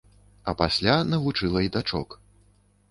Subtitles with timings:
[0.51, 2.19] А пасля навучыла і дачок.